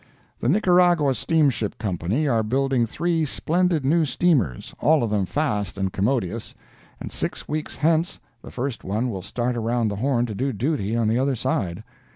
[0.39, 5.93] The Nicaragua Steamship Company are building three splendid new steamers, all of them fast and
[5.93, 10.95] commodious—and six weeks hence the first one will start around the Horn to do duty
[10.95, 11.83] on the other side.